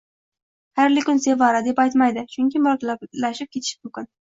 [0.79, 4.13] —Xayrli kun, Sevara, deb aytmaydi, chunki murakkablashib ketishi mumkin.